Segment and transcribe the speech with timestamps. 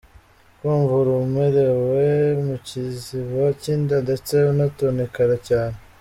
[0.57, 2.05] Kumva uremerewe
[2.45, 5.77] mu kiziba cy’inda ndetse unatonekara cyane.